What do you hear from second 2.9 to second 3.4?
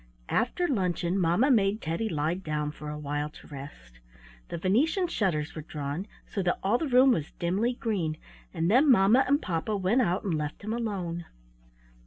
while